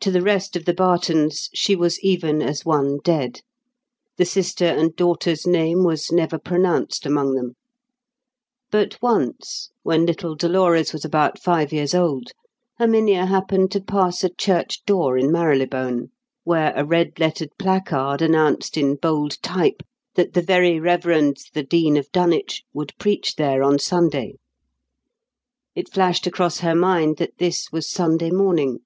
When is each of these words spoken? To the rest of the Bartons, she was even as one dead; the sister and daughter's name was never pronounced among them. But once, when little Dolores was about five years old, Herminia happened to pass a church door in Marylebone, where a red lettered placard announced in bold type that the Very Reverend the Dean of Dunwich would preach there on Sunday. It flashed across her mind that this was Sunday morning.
To 0.00 0.10
the 0.10 0.20
rest 0.22 0.56
of 0.56 0.64
the 0.64 0.74
Bartons, 0.74 1.48
she 1.54 1.76
was 1.76 2.00
even 2.00 2.42
as 2.42 2.64
one 2.64 2.98
dead; 3.04 3.40
the 4.16 4.24
sister 4.24 4.64
and 4.64 4.96
daughter's 4.96 5.46
name 5.46 5.84
was 5.84 6.10
never 6.10 6.40
pronounced 6.40 7.06
among 7.06 7.34
them. 7.36 7.54
But 8.72 9.00
once, 9.00 9.70
when 9.84 10.04
little 10.04 10.34
Dolores 10.34 10.92
was 10.92 11.04
about 11.04 11.40
five 11.40 11.72
years 11.72 11.94
old, 11.94 12.32
Herminia 12.80 13.26
happened 13.26 13.70
to 13.70 13.80
pass 13.80 14.24
a 14.24 14.28
church 14.34 14.84
door 14.86 15.16
in 15.16 15.30
Marylebone, 15.30 16.08
where 16.42 16.72
a 16.74 16.84
red 16.84 17.20
lettered 17.20 17.50
placard 17.56 18.20
announced 18.20 18.76
in 18.76 18.96
bold 18.96 19.40
type 19.40 19.84
that 20.16 20.32
the 20.32 20.42
Very 20.42 20.80
Reverend 20.80 21.36
the 21.54 21.62
Dean 21.62 21.96
of 21.96 22.10
Dunwich 22.10 22.64
would 22.72 22.92
preach 22.98 23.36
there 23.36 23.62
on 23.62 23.78
Sunday. 23.78 24.34
It 25.76 25.92
flashed 25.92 26.26
across 26.26 26.58
her 26.58 26.74
mind 26.74 27.18
that 27.18 27.38
this 27.38 27.70
was 27.70 27.88
Sunday 27.88 28.32
morning. 28.32 28.80